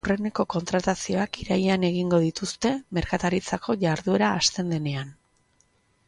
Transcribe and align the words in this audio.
Aurreneko 0.05 0.43
kontratazioak 0.51 1.37
irailean 1.41 1.83
egingo 1.89 2.19
dituzte, 2.23 2.71
merkataritzako 2.99 3.75
jarduera 3.83 4.31
hasten 4.39 4.73
denean. 4.75 5.13